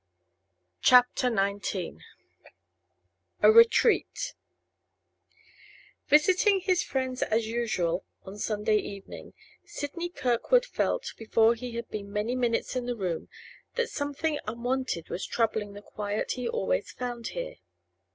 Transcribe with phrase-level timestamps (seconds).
[0.81, 2.03] CHAPTER XIX
[3.43, 4.33] A RETREAT
[6.07, 9.33] Visiting his friends as usual on Sunday evening,
[9.63, 13.29] Sidney Kirkwood felt, before he had been many minutes in the room,
[13.75, 17.57] that something unwonted was troubling the quiet he always found here.